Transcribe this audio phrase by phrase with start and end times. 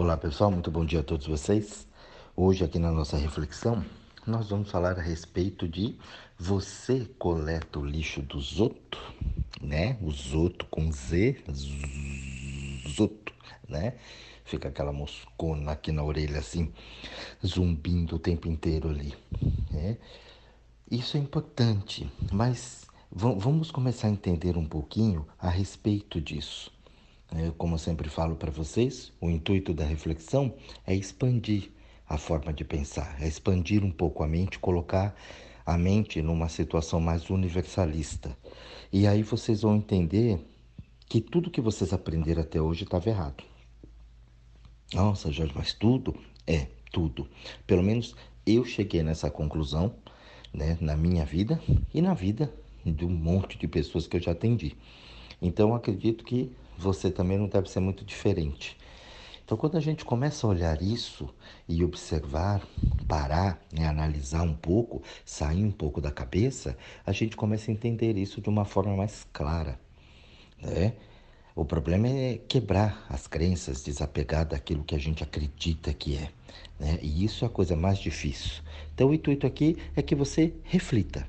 [0.00, 1.84] Olá pessoal, muito bom dia a todos vocês.
[2.36, 3.84] Hoje aqui na nossa reflexão
[4.24, 5.98] nós vamos falar a respeito de
[6.38, 9.02] você coleta o lixo dos outros,
[9.60, 9.98] né?
[10.00, 11.42] Os outros com Z,
[12.94, 13.34] zoto,
[13.68, 13.94] né?
[14.44, 16.72] Fica aquela moscona aqui na orelha assim,
[17.44, 19.12] zumbindo o tempo inteiro ali,
[19.68, 19.98] né?
[20.88, 26.70] Isso é importante, mas vamos começar a entender um pouquinho a respeito disso.
[27.36, 30.54] Eu, como sempre falo para vocês, o intuito da reflexão
[30.86, 31.70] é expandir
[32.08, 35.14] a forma de pensar, é expandir um pouco a mente, colocar
[35.64, 38.36] a mente numa situação mais universalista.
[38.90, 40.40] E aí vocês vão entender
[41.06, 43.44] que tudo que vocês aprenderam até hoje estava errado.
[44.94, 46.18] Nossa, Jorge, mas tudo?
[46.46, 47.28] É, tudo.
[47.66, 48.16] Pelo menos
[48.46, 49.94] eu cheguei nessa conclusão
[50.52, 51.60] né, na minha vida
[51.92, 52.50] e na vida
[52.84, 54.74] de um monte de pessoas que eu já atendi.
[55.42, 58.76] Então, acredito que você também não deve ser muito diferente.
[59.44, 61.28] Então, quando a gente começa a olhar isso
[61.66, 62.62] e observar,
[63.08, 68.16] parar, né, analisar um pouco, sair um pouco da cabeça, a gente começa a entender
[68.18, 69.80] isso de uma forma mais clara.
[70.60, 70.92] Né?
[71.56, 76.30] O problema é quebrar as crenças, desapegar daquilo que a gente acredita que é.
[76.78, 76.98] Né?
[77.02, 78.62] E isso é a coisa mais difícil.
[78.94, 81.26] Então, o intuito aqui é que você reflita.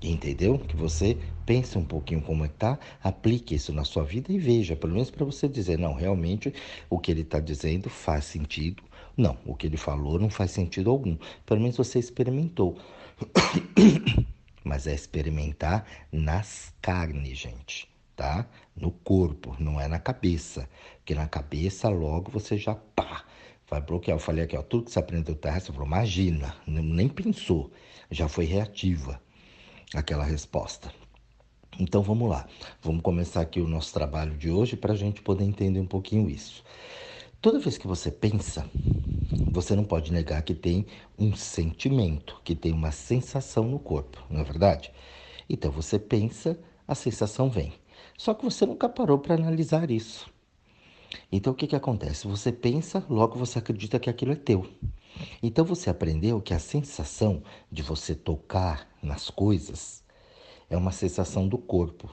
[0.00, 0.58] Entendeu?
[0.58, 4.38] Que você pense um pouquinho como é que tá, aplique isso na sua vida e
[4.38, 6.54] veja, pelo menos para você dizer, não, realmente
[6.88, 8.82] o que ele está dizendo faz sentido.
[9.16, 11.16] Não, o que ele falou não faz sentido algum.
[11.44, 12.78] Pelo menos você experimentou.
[14.62, 18.46] Mas é experimentar nas carnes, gente, tá?
[18.76, 20.68] No corpo, não é na cabeça.
[20.98, 23.24] Porque na cabeça logo você já pá,
[23.68, 24.16] vai bloquear.
[24.16, 27.72] Eu falei aqui, ó, tudo que você aprendeu terra, você falou, imagina, nem pensou,
[28.10, 29.20] já foi reativa
[29.94, 30.92] aquela resposta.
[31.78, 32.46] Então vamos lá,
[32.82, 36.28] vamos começar aqui o nosso trabalho de hoje para a gente poder entender um pouquinho
[36.28, 36.64] isso.
[37.40, 38.68] Toda vez que você pensa,
[39.52, 40.86] você não pode negar que tem
[41.18, 44.92] um sentimento, que tem uma sensação no corpo, não é verdade?
[45.48, 47.72] Então você pensa, a sensação vem.
[48.16, 50.28] Só que você nunca parou para analisar isso.
[51.30, 52.26] Então o que, que acontece?
[52.26, 54.66] Você pensa, logo você acredita que aquilo é teu.
[55.42, 60.02] Então você aprendeu que a sensação de você tocar nas coisas
[60.70, 62.10] é uma sensação do corpo.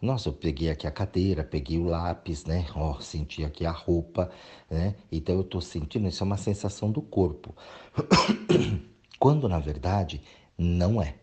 [0.00, 2.66] Nossa, eu peguei aqui a cadeira, peguei o lápis, né?
[2.74, 4.30] Ó, oh, senti aqui a roupa,
[4.70, 4.94] né?
[5.10, 7.54] Então eu tô sentindo, isso é uma sensação do corpo.
[9.18, 10.22] Quando na verdade
[10.58, 11.14] não é.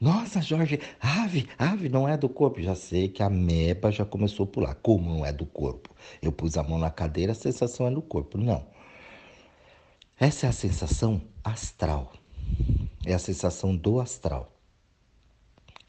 [0.00, 2.60] Nossa, Jorge, ave, ave não é do corpo.
[2.60, 4.74] Já sei que a meba já começou a pular.
[4.76, 5.94] Como não é do corpo?
[6.20, 8.38] Eu pus a mão na cadeira, a sensação é do corpo.
[8.38, 8.66] Não.
[10.18, 12.12] Essa é a sensação astral.
[13.04, 14.48] É a sensação do astral.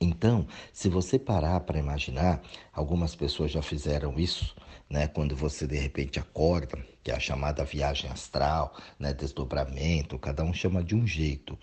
[0.02, 2.42] Então, se você parar para imaginar,
[2.74, 4.56] algumas pessoas já fizeram isso,
[4.90, 5.08] né?
[5.08, 9.14] Quando você de repente acorda, que é a chamada viagem astral, né?
[9.14, 11.56] Desdobramento, cada um chama de um jeito.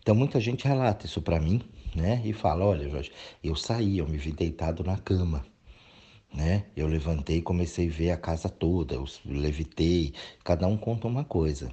[0.00, 1.62] Então, muita gente relata isso para mim,
[1.94, 2.20] né?
[2.22, 5.44] E fala: olha, Jorge, eu saí, eu me vi deitado na cama.
[6.32, 6.66] Né?
[6.76, 11.24] Eu levantei e comecei a ver a casa toda, eu levitei, cada um conta uma
[11.24, 11.72] coisa.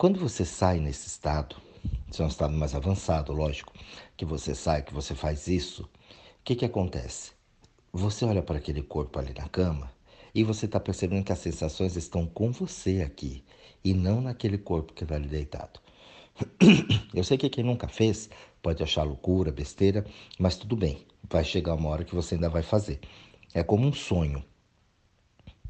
[0.00, 1.56] Quando você sai nesse estado,
[2.10, 3.74] isso é um estado mais avançado, lógico,
[4.16, 5.88] que você sai, que você faz isso, o
[6.42, 7.32] que, que acontece?
[7.92, 9.92] Você olha para aquele corpo ali na cama
[10.34, 13.44] e você está percebendo que as sensações estão com você aqui
[13.84, 15.78] e não naquele corpo que está ali deitado.
[17.12, 18.30] Eu sei que quem nunca fez
[18.62, 20.06] pode achar loucura, besteira,
[20.38, 23.00] mas tudo bem, vai chegar uma hora que você ainda vai fazer.
[23.52, 24.42] É como um sonho.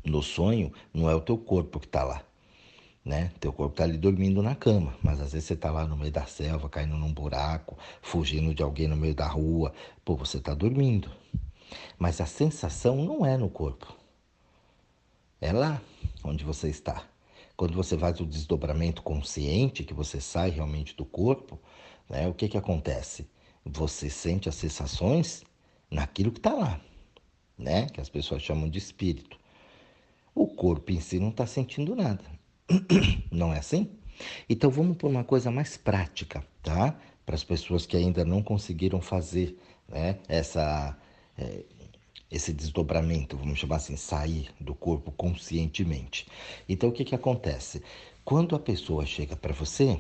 [0.04, 2.24] No sonho, não é o teu corpo que está lá,
[3.04, 3.30] né?
[3.40, 6.12] Teu corpo tá ali dormindo na cama, mas às vezes você tá lá no meio
[6.12, 9.72] da selva, caindo num buraco, fugindo de alguém no meio da rua,
[10.04, 11.10] pô, você tá dormindo.
[11.98, 13.94] Mas a sensação não é no corpo.
[15.40, 15.80] É lá
[16.22, 17.04] onde você está.
[17.56, 21.58] Quando você faz o desdobramento consciente, que você sai realmente do corpo,
[22.08, 22.26] né?
[22.26, 23.28] O que que acontece?
[23.64, 25.44] Você sente as sensações
[25.90, 26.80] naquilo que está lá,
[27.58, 27.86] né?
[27.86, 29.38] Que as pessoas chamam de espírito.
[30.34, 32.39] O corpo em si não está sentindo nada.
[33.30, 33.90] Não é assim?
[34.48, 36.94] Então vamos por uma coisa mais prática, tá?
[37.24, 39.58] Para as pessoas que ainda não conseguiram fazer
[39.88, 40.96] né, essa,
[41.38, 41.64] é,
[42.30, 46.26] esse desdobramento, vamos chamar assim, sair do corpo conscientemente.
[46.68, 47.82] Então o que, que acontece?
[48.24, 49.98] Quando a pessoa chega para você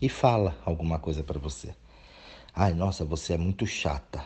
[0.00, 1.74] e fala alguma coisa para você,
[2.54, 4.24] ai, nossa, você é muito chata.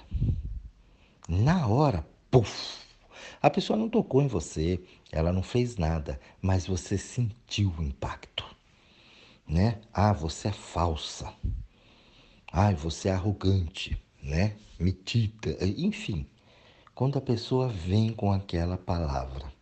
[1.29, 2.82] Na hora, puf,
[3.43, 4.81] a pessoa não tocou em você,
[5.11, 8.45] ela não fez nada, mas você sentiu o impacto,
[9.47, 9.81] né?
[9.93, 11.33] Ah, você é falsa.
[12.53, 14.55] Ah, você é arrogante, né?
[14.79, 16.25] Metida, enfim.
[16.95, 19.53] Quando a pessoa vem com aquela palavra,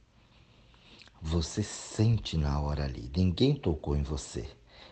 [1.22, 3.10] você sente na hora ali.
[3.16, 4.46] Ninguém tocou em você.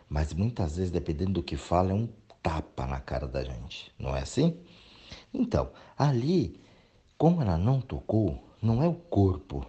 [0.09, 2.09] Mas muitas vezes, dependendo do que fala, é um
[2.43, 3.93] tapa na cara da gente.
[3.99, 4.57] Não é assim?
[5.33, 6.59] Então, ali,
[7.19, 9.67] como ela não tocou, não é o corpo.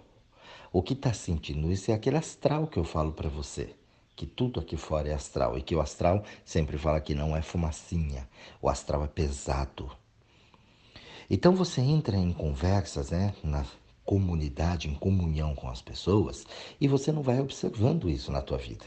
[0.72, 3.76] O que está sentindo isso é aquele astral que eu falo para você.
[4.16, 5.58] Que tudo aqui fora é astral.
[5.58, 8.28] E que o astral sempre fala que não é fumacinha.
[8.62, 9.92] O astral é pesado.
[11.30, 13.66] Então você entra em conversas, né, na
[14.04, 16.44] comunidade, em comunhão com as pessoas,
[16.82, 18.86] e você não vai observando isso na tua vida.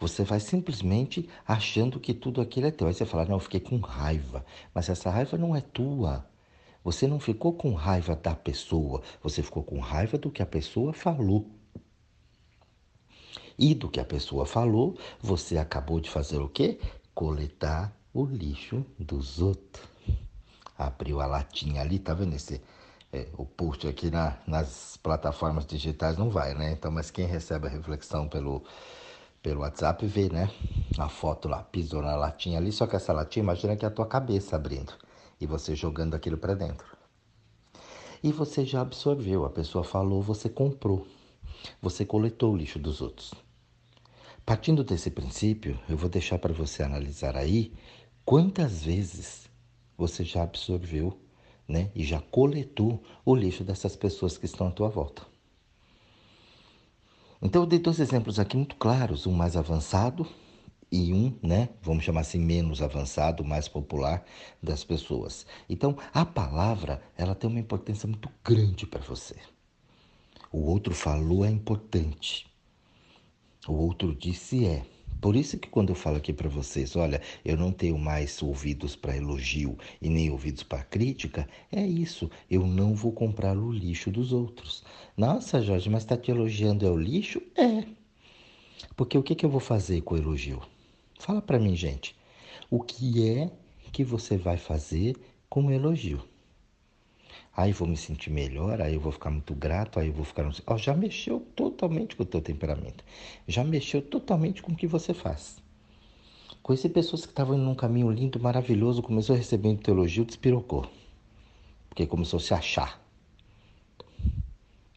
[0.00, 2.86] Você vai simplesmente achando que tudo aquilo é teu.
[2.86, 4.44] Aí você fala, não, eu fiquei com raiva.
[4.74, 6.26] Mas essa raiva não é tua.
[6.84, 10.92] Você não ficou com raiva da pessoa, você ficou com raiva do que a pessoa
[10.92, 11.50] falou.
[13.58, 16.78] E do que a pessoa falou, você acabou de fazer o quê?
[17.14, 19.82] Coletar o lixo dos outros.
[20.76, 22.60] Abriu a latinha ali, tá vendo esse?
[23.10, 26.72] É, o post aqui na, nas plataformas digitais não vai, né?
[26.72, 28.62] Então, mas quem recebe a reflexão pelo
[29.40, 30.50] pelo WhatsApp vê, né?
[30.98, 33.90] A foto lá, pisou na latinha ali, só que essa latinha, imagina que é a
[33.90, 34.94] tua cabeça abrindo
[35.40, 36.86] e você jogando aquilo para dentro.
[38.22, 41.06] E você já absorveu, a pessoa falou, você comprou.
[41.80, 43.34] Você coletou o lixo dos outros.
[44.44, 47.72] Partindo desse princípio, eu vou deixar para você analisar aí
[48.24, 49.48] quantas vezes
[49.96, 51.18] você já absorveu,
[51.66, 55.22] né, e já coletou o lixo dessas pessoas que estão à tua volta.
[57.40, 60.26] Então eu dei dois exemplos aqui muito claros, um mais avançado
[60.94, 64.24] e um, né, vamos chamar assim, menos avançado, mais popular
[64.62, 65.44] das pessoas.
[65.68, 69.34] Então, a palavra, ela tem uma importância muito grande para você.
[70.52, 72.46] O outro falou é importante.
[73.66, 74.86] O outro disse é.
[75.20, 78.94] Por isso que quando eu falo aqui para vocês, olha, eu não tenho mais ouvidos
[78.94, 82.30] para elogio e nem ouvidos para crítica, é isso.
[82.48, 84.84] Eu não vou comprar o lixo dos outros.
[85.16, 87.42] Nossa, Jorge, mas está te elogiando é o lixo?
[87.56, 87.84] É.
[88.94, 90.62] Porque o que, que eu vou fazer com o elogio?
[91.18, 92.16] Fala para mim, gente.
[92.70, 93.50] O que é
[93.92, 95.16] que você vai fazer
[95.48, 96.22] com o elogio?
[97.56, 100.50] Aí vou me sentir melhor, aí eu vou ficar muito grato, aí eu vou ficar.
[100.66, 103.04] Oh, já mexeu totalmente com o teu temperamento.
[103.46, 105.62] Já mexeu totalmente com o que você faz.
[106.62, 110.90] Conheci pessoas que estavam indo num caminho lindo, maravilhoso, começou a receber um elogio, despirocou.
[111.88, 113.03] Porque começou a se achar.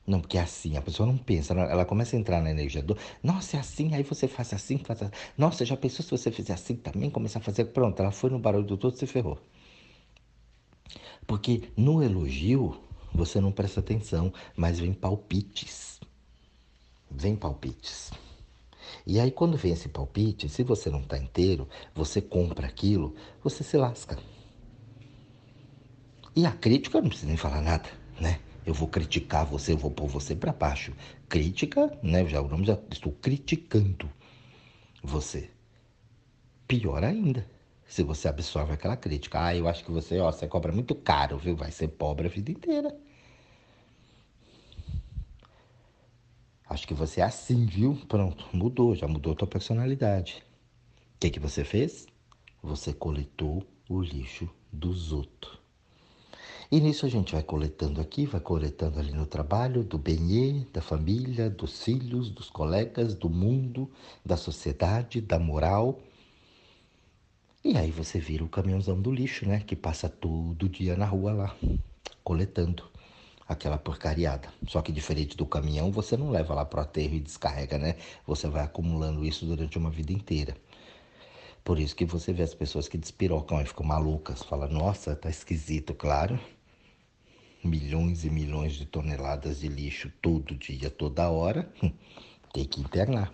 [0.07, 2.97] Não, porque é assim, a pessoa não pensa, ela começa a entrar na energia do.
[3.21, 5.11] Nossa, é assim, aí você faz assim, faz assim.
[5.37, 7.65] Nossa, já pensou se você fizer assim também, começar a fazer.
[7.65, 9.37] Pronto, ela foi no barulho do todo e se ferrou.
[11.27, 12.79] Porque no elogio
[13.13, 15.99] você não presta atenção, mas vem palpites.
[17.11, 18.11] Vem palpites.
[19.05, 23.13] E aí quando vem esse palpite, se você não está inteiro, você compra aquilo,
[23.43, 24.17] você se lasca.
[26.33, 27.89] E a crítica não precisa nem falar nada,
[28.21, 28.39] né?
[28.67, 30.93] Eu vou criticar você, eu vou pôr você para baixo.
[31.29, 32.27] Crítica, né?
[32.27, 34.09] Já o nome já estou criticando
[35.01, 35.49] você.
[36.67, 37.49] Pior ainda
[37.87, 39.41] se você absorve aquela crítica.
[39.41, 41.55] Ah, eu acho que você, ó, você cobra muito caro, viu?
[41.55, 42.93] Vai ser pobre a vida inteira.
[46.69, 47.95] Acho que você é assim, viu?
[48.09, 50.43] Pronto, mudou, já mudou a tua personalidade.
[51.15, 52.05] O que, que você fez?
[52.61, 55.66] Você coletou o lixo dos outros.
[56.69, 60.81] E nisso a gente vai coletando aqui, vai coletando ali no trabalho, do bem da
[60.81, 63.89] família, dos filhos, dos colegas, do mundo,
[64.25, 65.97] da sociedade, da moral.
[67.63, 69.61] E aí você vira o caminhãozão do lixo, né?
[69.65, 71.55] Que passa todo dia na rua lá,
[72.21, 72.83] coletando
[73.47, 74.49] aquela porcariada.
[74.67, 77.95] Só que diferente do caminhão, você não leva lá pro aterro e descarrega, né?
[78.25, 80.53] Você vai acumulando isso durante uma vida inteira.
[81.63, 85.29] Por isso que você vê as pessoas que despirocam e ficam malucas, falam, nossa, tá
[85.29, 86.37] esquisito, claro.
[87.67, 91.71] Milhões e milhões de toneladas de lixo todo dia, toda hora,
[92.53, 93.33] tem que internar.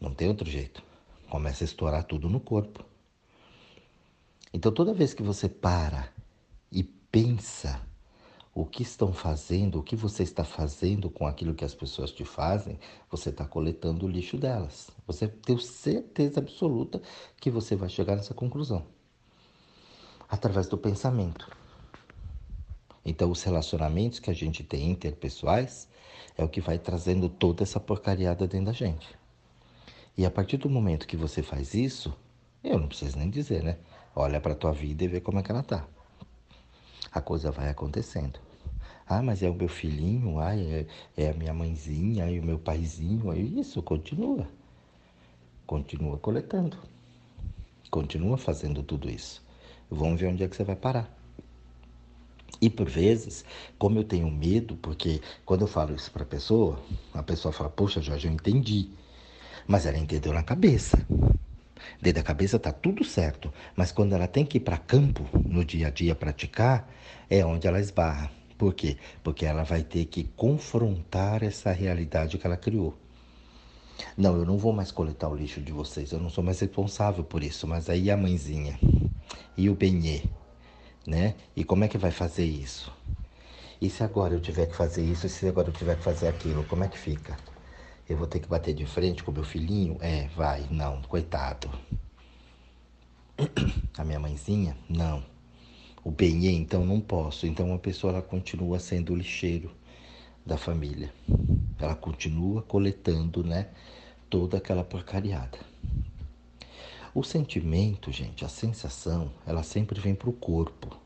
[0.00, 0.82] Não tem outro jeito
[1.28, 2.84] começa a estourar tudo no corpo.
[4.52, 6.08] Então, toda vez que você para
[6.72, 7.80] e pensa
[8.54, 12.24] o que estão fazendo, o que você está fazendo com aquilo que as pessoas te
[12.24, 12.78] fazem,
[13.10, 14.90] você está coletando o lixo delas.
[15.06, 17.00] Você tem certeza absoluta
[17.38, 18.84] que você vai chegar nessa conclusão
[20.28, 21.48] através do pensamento.
[23.08, 25.88] Então, os relacionamentos que a gente tem interpessoais
[26.36, 29.08] é o que vai trazendo toda essa porcariada dentro da gente.
[30.14, 32.14] E a partir do momento que você faz isso,
[32.62, 33.78] eu não preciso nem dizer, né?
[34.14, 35.88] Olha para tua vida e vê como é que ela tá.
[37.10, 38.38] A coisa vai acontecendo.
[39.06, 40.86] Ah, mas é o meu filhinho, ah, é,
[41.16, 43.32] é a minha mãezinha, e o meu paizinho.
[43.34, 44.46] Isso, continua.
[45.66, 46.76] Continua coletando.
[47.90, 49.42] Continua fazendo tudo isso.
[49.90, 51.17] Vamos ver onde é que você vai parar.
[52.60, 53.44] E por vezes,
[53.78, 56.80] como eu tenho medo, porque quando eu falo isso para a pessoa,
[57.14, 58.88] a pessoa fala: Poxa, Jorge, eu entendi.
[59.66, 61.06] Mas ela entendeu na cabeça.
[62.00, 65.64] Dentro da cabeça tá tudo certo, mas quando ela tem que ir para campo, no
[65.64, 66.88] dia a dia praticar,
[67.30, 68.30] é onde ela esbarra.
[68.56, 68.96] Por quê?
[69.22, 72.98] Porque ela vai ter que confrontar essa realidade que ela criou.
[74.16, 77.22] Não, eu não vou mais coletar o lixo de vocês, eu não sou mais responsável
[77.24, 78.78] por isso, mas aí a mãezinha
[79.56, 80.22] e o benê,
[81.08, 81.34] né?
[81.56, 82.92] E como é que vai fazer isso?
[83.80, 86.28] E se agora eu tiver que fazer isso, e se agora eu tiver que fazer
[86.28, 87.34] aquilo, como é que fica?
[88.06, 89.96] Eu vou ter que bater de frente com meu filhinho?
[90.00, 91.70] É, vai, não, coitado.
[93.96, 94.76] A minha mãezinha?
[94.88, 95.24] Não.
[96.04, 97.46] O benê, então não posso.
[97.46, 99.70] Então a pessoa ela continua sendo o lixeiro
[100.44, 101.12] da família.
[101.78, 103.68] Ela continua coletando, né,
[104.28, 105.58] toda aquela porcariada.
[107.14, 110.96] O sentimento, gente, a sensação, ela sempre vem para o corpo.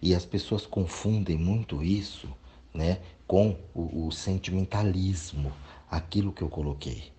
[0.00, 2.28] E as pessoas confundem muito isso
[2.72, 5.52] né, com o, o sentimentalismo,
[5.90, 7.12] aquilo que eu coloquei.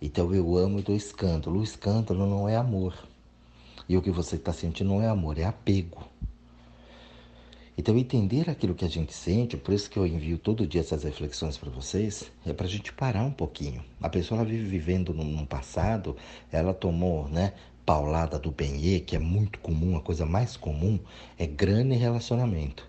[0.00, 1.60] Então eu amo e dou escândalo.
[1.60, 2.94] O escândalo não é amor.
[3.88, 6.04] E o que você está sentindo não é amor, é apego.
[7.78, 11.04] Então, entender aquilo que a gente sente, por isso que eu envio todo dia essas
[11.04, 13.84] reflexões para vocês, é para a gente parar um pouquinho.
[14.00, 16.16] A pessoa ela vive vivendo num, passado,
[16.50, 17.52] ela tomou, né,
[17.86, 20.98] paulada do benê, que é muito comum, a coisa mais comum
[21.38, 22.84] é grana e relacionamento.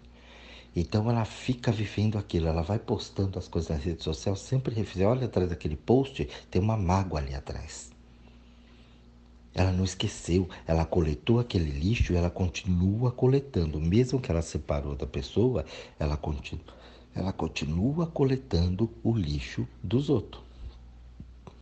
[0.76, 5.12] Então ela fica vivendo aquilo, ela vai postando as coisas na rede social, sempre refazendo.
[5.12, 7.92] Olha atrás daquele post, tem uma mágoa ali atrás.
[9.54, 13.80] Ela não esqueceu, ela coletou aquele lixo e ela continua coletando.
[13.80, 15.66] Mesmo que ela separou da pessoa,
[15.98, 16.74] ela continua,
[17.16, 20.44] ela continua coletando o lixo dos outros,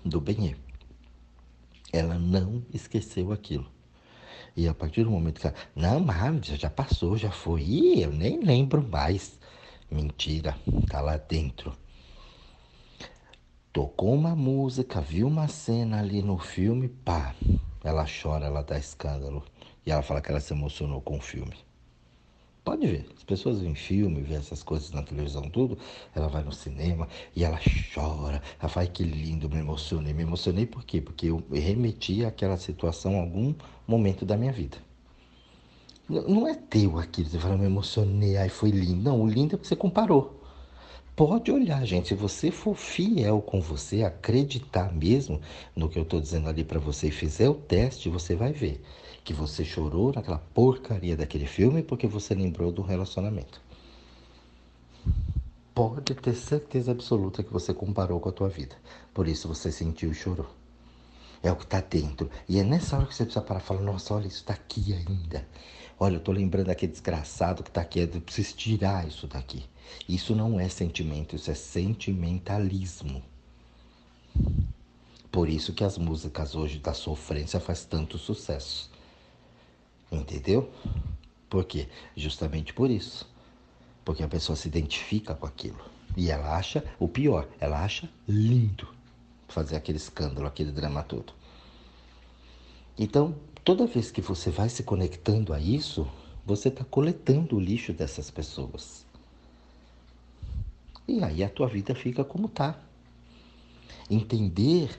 [0.04, 0.56] do bem
[1.92, 3.66] Ela não esqueceu aquilo.
[4.56, 8.12] E a partir do momento que ela, não, mas já passou, já foi, Ih, eu
[8.12, 9.40] nem lembro mais.
[9.90, 10.58] Mentira,
[10.90, 11.74] tá lá dentro.
[13.78, 17.36] Tocou uma música, viu uma cena ali no filme, pá,
[17.84, 19.44] ela chora, ela dá escândalo.
[19.86, 21.54] E ela fala que ela se emocionou com o filme.
[22.66, 25.78] Pode ver, as pessoas veem filme, vêem essas coisas na televisão, tudo.
[26.16, 27.60] Ela vai no cinema e ela
[27.94, 28.42] chora.
[28.60, 30.12] Ela fala que lindo, me emocionei.
[30.12, 31.00] Me emocionei por quê?
[31.00, 33.54] Porque eu remeti àquela situação em algum
[33.88, 34.78] momento da minha vida.
[36.10, 39.04] Não é teu aquilo, você fala, me emocionei, aí foi lindo.
[39.04, 40.37] Não, o lindo é porque você comparou.
[41.18, 42.10] Pode olhar, gente.
[42.10, 45.42] Se você for fiel com você, acreditar mesmo
[45.76, 48.80] no que eu estou dizendo ali para você e fizer o teste, você vai ver
[49.24, 53.60] que você chorou naquela porcaria daquele filme porque você lembrou do relacionamento.
[55.74, 58.76] Pode ter certeza absoluta que você comparou com a tua vida.
[59.12, 60.46] Por isso você sentiu e chorou.
[61.42, 62.30] É o que está dentro.
[62.48, 64.94] E é nessa hora que você precisa parar e falar: Nossa, olha, isso está aqui
[64.94, 65.48] ainda.
[66.00, 68.02] Olha, eu estou lembrando daquele desgraçado que está aqui.
[68.02, 69.66] Eu preciso tirar isso daqui.
[70.08, 73.24] Isso não é sentimento, isso é sentimentalismo.
[75.32, 78.90] Por isso que as músicas hoje da sofrência faz tanto sucesso.
[80.12, 80.72] Entendeu?
[81.50, 81.88] Por quê?
[82.16, 83.30] Justamente por isso.
[84.04, 85.80] Porque a pessoa se identifica com aquilo.
[86.16, 88.88] E ela acha o pior, ela acha lindo
[89.48, 91.34] fazer aquele escândalo, aquele drama todo.
[92.98, 96.08] Então, toda vez que você vai se conectando a isso,
[96.46, 99.06] você está coletando o lixo dessas pessoas.
[101.08, 102.80] E aí a tua vida fica como tá.
[104.10, 104.90] Entender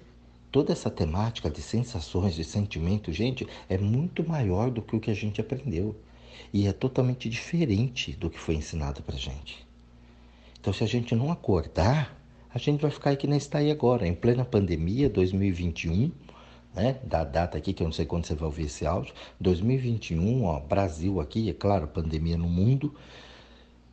[0.51, 5.11] toda essa temática de sensações, de sentimento, gente, é muito maior do que o que
[5.11, 5.95] a gente aprendeu.
[6.53, 9.67] E é totalmente diferente do que foi ensinado pra gente.
[10.61, 12.17] Então, se a gente não acordar,
[12.53, 16.11] a gente vai ficar aqui na aí agora, em plena pandemia, 2021,
[16.75, 16.99] né?
[17.05, 20.61] Da data aqui, que eu não sei quando você vai ouvir esse áudio, 2021, ó,
[20.61, 22.95] Brasil aqui, é claro, pandemia no mundo,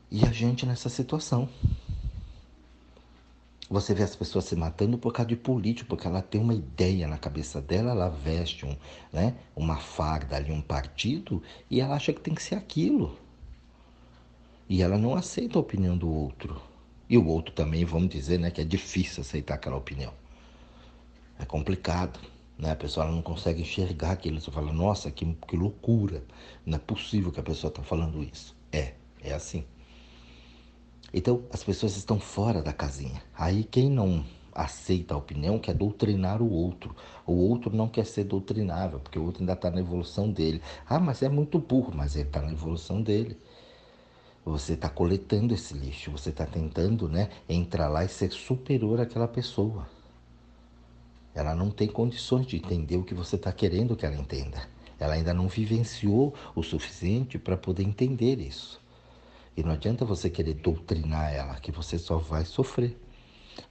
[0.10, 1.50] e a gente nessa situação.
[3.70, 7.08] Você vê as pessoas se matando por causa de político, porque ela tem uma ideia
[7.08, 8.76] na cabeça dela, ela veste um,
[9.12, 13.18] né, uma farda ali, um partido, e ela acha que tem que ser aquilo.
[14.70, 16.62] E ela não aceita a opinião do outro.
[17.10, 20.14] E o outro também, vamos dizer, né, que é difícil aceitar aquela opinião.
[21.40, 22.20] É complicado.
[22.58, 22.72] Né?
[22.72, 24.40] A pessoa não consegue enxergar aquilo.
[24.40, 26.24] Você fala, nossa, que, que loucura.
[26.66, 28.56] Não é possível que a pessoa está falando isso.
[28.72, 29.66] É, é assim.
[31.18, 33.24] Então, as pessoas estão fora da casinha.
[33.34, 36.94] Aí, quem não aceita a opinião quer doutrinar o outro.
[37.26, 40.62] O outro não quer ser doutrinável, porque o outro ainda está na evolução dele.
[40.86, 43.38] Ah, mas é muito burro, mas ele está na evolução dele.
[44.44, 49.28] Você está coletando esse lixo, você está tentando né, entrar lá e ser superior àquela
[49.28, 49.88] pessoa.
[51.34, 54.68] Ela não tem condições de entender o que você está querendo que ela entenda.
[55.00, 58.84] Ela ainda não vivenciou o suficiente para poder entender isso.
[59.56, 63.00] E não adianta você querer doutrinar ela, que você só vai sofrer.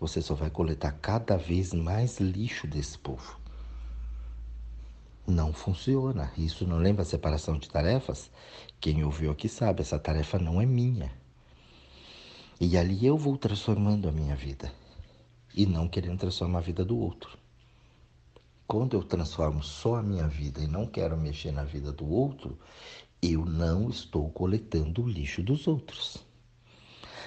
[0.01, 3.39] Você só vai coletar cada vez mais lixo desse povo.
[5.27, 6.33] Não funciona.
[6.37, 8.31] Isso não lembra a separação de tarefas?
[8.81, 11.13] Quem ouviu aqui sabe, essa tarefa não é minha.
[12.61, 14.73] E ali eu vou transformando a minha vida.
[15.55, 17.39] E não querendo transformar a vida do outro.
[18.67, 22.59] Quando eu transformo só a minha vida e não quero mexer na vida do outro,
[23.33, 26.19] eu não estou coletando o lixo dos outros.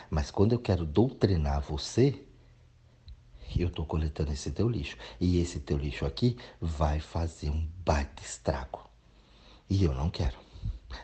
[0.10, 2.24] Mas quando eu quero doutrinar você,
[3.56, 4.98] eu estou coletando esse teu lixo.
[5.20, 8.90] E esse teu lixo aqui vai fazer um baita estrago.
[9.70, 10.38] E eu não quero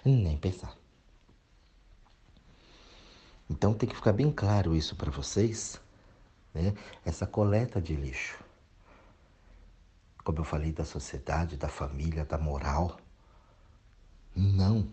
[0.05, 0.75] nem pensar.
[3.49, 5.79] Então tem que ficar bem claro isso para vocês,
[6.53, 6.73] né?
[7.05, 8.43] Essa coleta de lixo.
[10.23, 12.97] Como eu falei da sociedade, da família, da moral,
[14.35, 14.87] não.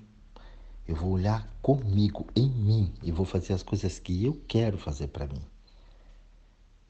[0.87, 5.09] Eu vou olhar comigo, em mim, e vou fazer as coisas que eu quero fazer
[5.09, 5.43] para mim.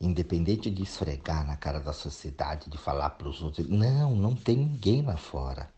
[0.00, 3.68] Independente de esfregar na cara da sociedade, de falar para os outros.
[3.68, 5.70] Não, não tem ninguém lá fora.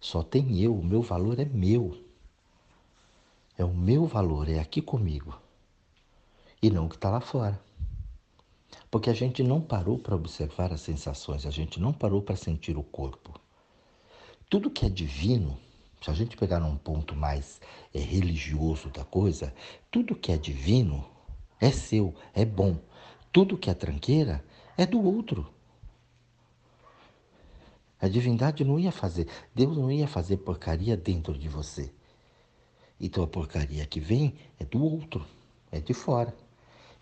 [0.00, 0.76] Só tem eu.
[0.76, 1.96] O meu valor é meu.
[3.56, 5.38] É o meu valor, é aqui comigo.
[6.60, 7.60] E não o que está lá fora.
[8.90, 12.76] Porque a gente não parou para observar as sensações, a gente não parou para sentir
[12.76, 13.38] o corpo.
[14.50, 15.58] Tudo que é divino
[16.02, 17.60] se a gente pegar num ponto mais
[17.94, 19.54] é, religioso da coisa,
[19.88, 21.08] tudo que é divino
[21.60, 22.76] é seu, é bom.
[23.30, 24.44] Tudo que é tranqueira
[24.76, 25.48] é do outro.
[28.00, 31.92] A divindade não ia fazer, Deus não ia fazer porcaria dentro de você.
[33.00, 35.24] Então a porcaria que vem é do outro,
[35.70, 36.34] é de fora.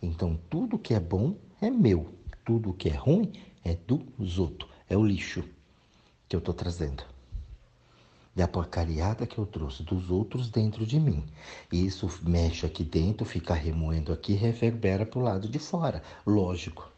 [0.03, 2.15] Então tudo que é bom é meu,
[2.45, 3.33] tudo que é ruim
[3.65, 5.43] é dos outros, é o lixo
[6.29, 7.03] que eu estou trazendo
[8.37, 11.25] e a porcariada que eu trouxe dos outros dentro de mim.
[11.73, 16.03] E isso mexe aqui dentro, fica remoendo aqui, reverbera para o lado de fora.
[16.27, 16.91] Lógico.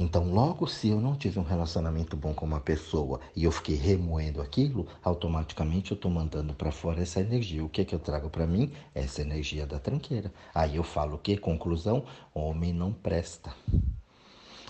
[0.00, 3.76] Então, logo se eu não tive um relacionamento bom com uma pessoa e eu fiquei
[3.76, 7.62] remoendo aquilo, automaticamente eu estou mandando para fora essa energia.
[7.62, 8.72] O que é que eu trago para mim?
[8.94, 10.32] Essa energia da tranqueira.
[10.54, 11.36] Aí eu falo o que?
[11.36, 13.54] Conclusão: homem não presta.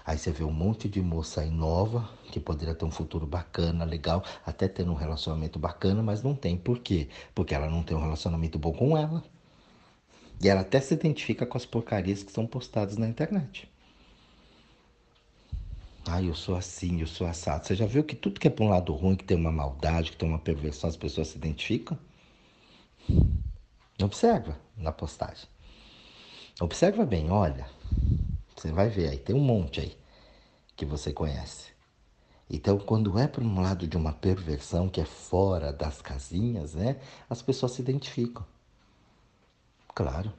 [0.04, 3.84] Aí você vê um monte de moça aí nova, que poderia ter um futuro bacana,
[3.84, 6.56] legal, até tendo um relacionamento bacana, mas não tem.
[6.56, 7.08] Por quê?
[7.34, 9.22] Porque ela não tem um relacionamento bom com ela.
[10.42, 13.68] E ela até se identifica com as porcarias que são postadas na internet.
[16.06, 17.66] Ah, eu sou assim, eu sou assado.
[17.66, 20.10] Você já viu que tudo que é para um lado ruim, que tem uma maldade,
[20.10, 21.98] que tem uma perversão, as pessoas se identificam?
[24.02, 25.46] Observa na postagem.
[26.58, 27.66] Observa bem, olha.
[28.60, 29.96] Você vai ver aí, tem um monte aí
[30.76, 31.68] que você conhece.
[32.50, 37.00] Então, quando é para um lado de uma perversão que é fora das casinhas, né,
[37.30, 38.44] as pessoas se identificam.
[39.94, 40.30] Claro.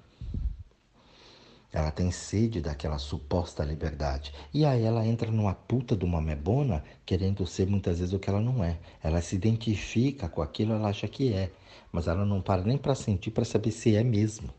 [1.74, 4.32] Ela tem sede daquela suposta liberdade.
[4.54, 8.30] E aí ela entra numa puta de uma mebona querendo ser muitas vezes o que
[8.30, 8.78] ela não é.
[9.02, 11.52] Ela se identifica com aquilo, ela acha que é.
[11.92, 14.54] Mas ela não para nem para sentir para saber se é mesmo.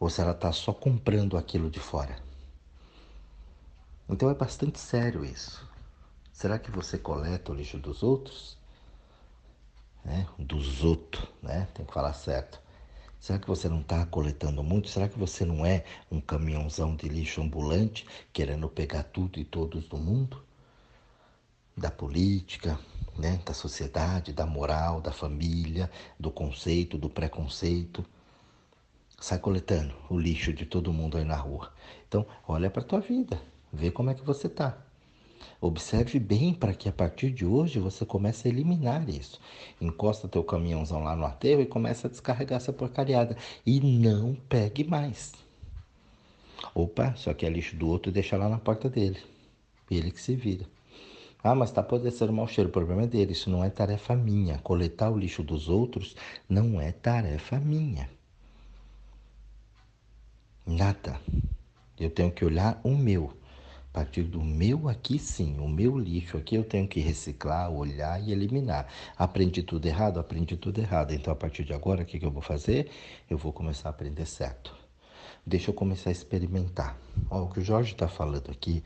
[0.00, 2.24] Ou se ela está só comprando aquilo de fora.
[4.08, 5.68] Então é bastante sério isso.
[6.32, 8.56] Será que você coleta o lixo dos outros?
[10.04, 10.28] Né?
[10.38, 11.66] Dos outros, né?
[11.74, 12.60] Tem que falar certo.
[13.18, 14.88] Será que você não está coletando muito?
[14.88, 19.88] Será que você não é um caminhãozão de lixo ambulante querendo pegar tudo e todos
[19.88, 20.40] do mundo?
[21.76, 22.78] Da política,
[23.18, 23.40] né?
[23.44, 25.90] da sociedade, da moral, da família,
[26.20, 28.04] do conceito, do preconceito.
[29.18, 31.72] Sai coletando o lixo de todo mundo aí na rua.
[32.06, 33.40] Então, olha para tua vida.
[33.76, 34.78] Vê como é que você está.
[35.60, 39.38] Observe bem para que a partir de hoje você comece a eliminar isso.
[39.78, 43.36] Encosta teu caminhãozão lá no aterro e começa a descarregar essa porcariada.
[43.66, 45.34] E não pegue mais.
[46.74, 49.20] Opa, só que é lixo do outro e deixa lá na porta dele.
[49.90, 50.64] Ele que se vira.
[51.44, 52.70] Ah, mas está apodrecendo mau cheiro.
[52.70, 53.32] O problema é dele.
[53.32, 54.58] Isso não é tarefa minha.
[54.58, 56.16] Coletar o lixo dos outros
[56.48, 58.08] não é tarefa minha.
[60.66, 61.20] Nada.
[62.00, 63.32] Eu tenho que olhar o meu
[63.96, 68.30] partir do meu aqui, sim, o meu lixo aqui eu tenho que reciclar, olhar e
[68.30, 68.86] eliminar.
[69.16, 70.20] Aprendi tudo errado?
[70.20, 71.14] Aprendi tudo errado.
[71.14, 72.90] Então, a partir de agora, o que, que eu vou fazer?
[73.30, 74.76] Eu vou começar a aprender certo.
[75.46, 76.98] Deixa eu começar a experimentar.
[77.30, 78.84] Ó, o que o Jorge está falando aqui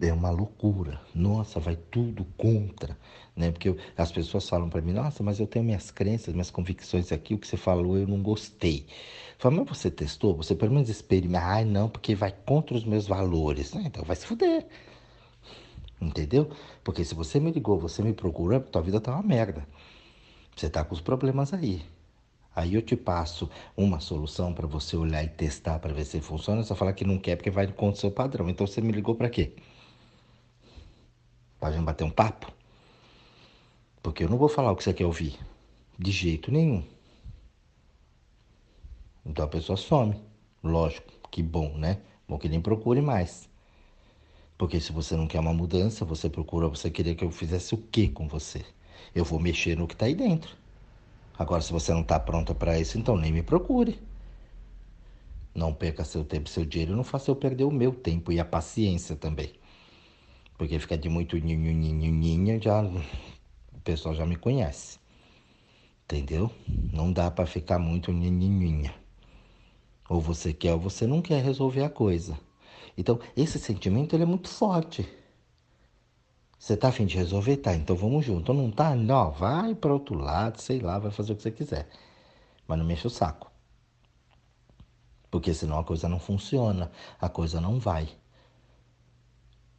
[0.00, 1.00] é uma loucura.
[1.14, 2.96] Nossa, vai tudo contra,
[3.34, 3.50] né?
[3.50, 7.34] Porque as pessoas falam para mim, nossa, mas eu tenho minhas crenças, minhas convicções aqui,
[7.34, 8.86] o que você falou eu não gostei.
[9.38, 10.36] Fala, mas você testou?
[10.36, 11.44] Você pelo menos experimenta.
[11.44, 13.74] Ai, não, porque vai contra os meus valores.
[13.76, 14.66] Ah, então vai se fuder.
[16.00, 16.50] Entendeu?
[16.84, 19.66] Porque se você me ligou, você me procurou, tua vida tá uma merda.
[20.56, 21.82] Você tá com os problemas aí.
[22.54, 26.62] Aí eu te passo uma solução para você olhar e testar para ver se funciona.
[26.62, 28.48] Você fala que não quer porque vai contra o seu padrão.
[28.48, 29.54] Então você me ligou para quê?
[31.58, 32.52] Para gente bater um papo?
[34.02, 35.38] Porque eu não vou falar o que você quer ouvir.
[35.98, 36.84] De jeito nenhum.
[39.26, 40.16] Então a pessoa some.
[40.62, 42.00] Lógico, que bom, né?
[42.28, 43.48] Bom que nem procure mais.
[44.56, 47.78] Porque se você não quer uma mudança, você procura, você queria que eu fizesse o
[47.78, 48.64] que com você?
[49.14, 50.56] Eu vou mexer no que está aí dentro.
[51.38, 54.00] Agora, se você não está pronta para isso, então nem me procure.
[55.54, 58.44] Não perca seu tempo, seu dinheiro, não faça eu perder o meu tempo e a
[58.44, 59.52] paciência também.
[60.58, 64.98] Porque fica de muito ninho, já o pessoal já me conhece.
[66.02, 66.50] Entendeu?
[66.92, 68.92] Não dá para ficar muito ninhinha.
[70.08, 72.38] Ou você quer ou você não quer resolver a coisa.
[72.96, 75.08] Então, esse sentimento ele é muito forte.
[76.58, 77.58] Você tá afim de resolver?
[77.58, 78.52] Tá, então vamos junto.
[78.52, 78.96] Não tá?
[78.96, 81.88] Não, vai para outro lado, sei lá, vai fazer o que você quiser.
[82.66, 83.48] Mas não mexa o saco.
[85.30, 86.90] Porque senão a coisa não funciona,
[87.20, 88.08] a coisa não vai.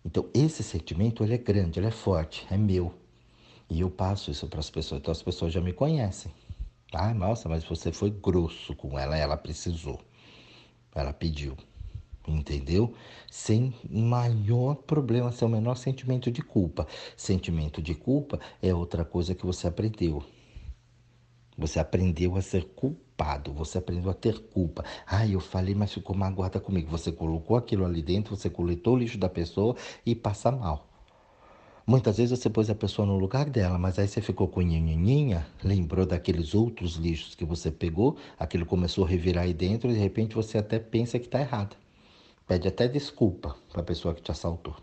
[0.05, 2.93] Então, esse sentimento ele é grande, ele é forte, é meu.
[3.69, 5.01] E eu passo isso para as pessoas.
[5.01, 6.31] Então, as pessoas já me conhecem.
[6.93, 9.99] Ah, nossa, mas você foi grosso com ela, ela precisou.
[10.95, 11.55] Ela pediu
[12.27, 12.93] entendeu?
[13.29, 16.87] Sem maior problema, sem o menor sentimento de culpa.
[17.15, 20.23] Sentimento de culpa é outra coisa que você aprendeu.
[21.57, 23.08] Você aprendeu a ser culpado,
[23.53, 24.83] você aprendeu a ter culpa.
[25.05, 26.89] Ah, eu falei, mas ficou magoada comigo.
[26.89, 30.87] Você colocou aquilo ali dentro, você coletou o lixo da pessoa e passa mal.
[31.85, 35.47] Muitas vezes você pôs a pessoa no lugar dela, mas aí você ficou com nhanhaninha,
[35.63, 39.99] lembrou daqueles outros lixos que você pegou, aquilo começou a revirar aí dentro e de
[39.99, 41.75] repente você até pensa que está errado.
[42.47, 44.75] Pede até desculpa para a pessoa que te assaltou.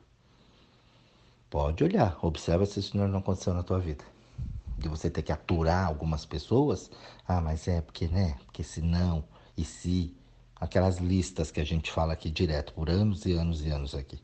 [1.48, 4.15] Pode olhar, observa se isso não aconteceu na tua vida.
[4.78, 6.90] De você ter que aturar algumas pessoas.
[7.26, 8.36] Ah, mas é porque, né?
[8.44, 9.24] Porque se não,
[9.56, 10.16] e se.
[10.58, 14.22] Aquelas listas que a gente fala aqui direto, por anos e anos e anos aqui.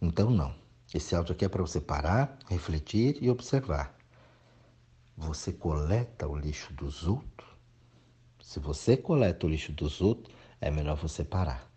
[0.00, 0.54] Então, não.
[0.92, 3.96] Esse áudio aqui é para você parar, refletir e observar.
[5.16, 7.48] Você coleta o lixo dos outros?
[8.42, 11.69] Se você coleta o lixo dos outros, é melhor você parar.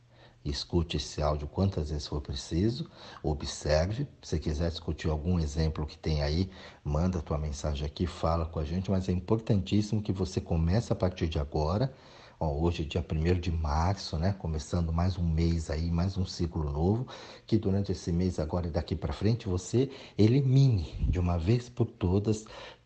[0.45, 2.89] Escute esse áudio quantas vezes for preciso,
[3.21, 4.05] observe.
[4.21, 6.49] Se quiser discutir algum exemplo que tem aí,
[6.83, 10.95] manda tua mensagem aqui, fala com a gente, mas é importantíssimo que você comece a
[10.95, 11.93] partir de agora.
[12.37, 14.33] Ó, hoje é dia 1 de março, né?
[14.33, 17.07] Começando mais um mês aí, mais um ciclo novo,
[17.47, 21.85] que durante esse mês agora e daqui para frente você elimine de uma vez por
[21.85, 22.45] todas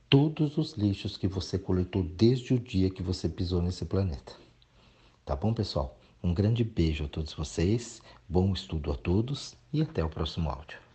[0.10, 4.34] todos os lixos que você coletou desde o dia que você pisou nesse planeta.
[5.26, 5.98] Tá bom, pessoal?
[6.24, 10.87] Um grande beijo a todos vocês, bom estudo a todos e até o próximo áudio.